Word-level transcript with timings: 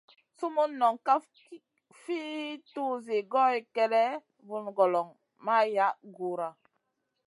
Sumun 0.37 0.71
noŋ 0.79 0.95
kaf 1.05 1.23
fi 2.01 2.19
tuzi 2.73 3.17
goy 3.33 3.57
kélèʼèh, 3.75 4.21
vun 4.47 4.65
goloŋ 4.77 5.07
ma 5.45 5.55
yaʼ 5.75 5.95
Guhra. 6.15 6.49